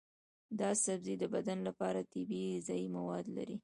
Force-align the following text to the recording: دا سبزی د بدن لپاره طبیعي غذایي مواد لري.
دا 0.59 0.69
سبزی 0.85 1.15
د 1.19 1.23
بدن 1.33 1.59
لپاره 1.67 2.07
طبیعي 2.13 2.49
غذایي 2.55 2.87
مواد 2.97 3.25
لري. 3.37 3.57